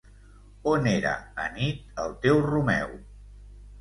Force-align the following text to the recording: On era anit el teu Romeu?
On 0.71 0.87
era 0.93 1.11
anit 1.45 2.01
el 2.05 2.17
teu 2.25 2.43
Romeu? 2.47 2.97